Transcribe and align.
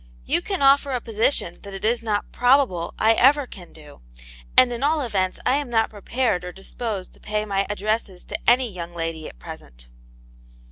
You 0.25 0.41
can 0.41 0.63
offer 0.63 0.93
a 0.93 0.99
position 0.99 1.61
that 1.61 1.75
it 1.75 1.85
is* 1.85 2.01
not 2.01 2.31
probable 2.31 2.95
I 2.97 3.13
ever 3.13 3.45
can 3.45 3.71
do; 3.71 4.01
and 4.57 4.73
at 4.73 4.81
all 4.81 5.01
events 5.01 5.39
I 5.45 5.57
am 5.57 5.69
not 5.69 5.91
prepared 5.91 6.43
or 6.43 6.51
disposed 6.51 7.13
to 7.13 7.19
pay 7.19 7.45
my 7.45 7.67
addresses 7.69 8.23
to 8.25 8.49
any 8.49 8.67
young 8.67 8.95
lady 8.95 9.29
at 9.29 9.37
present." 9.37 9.89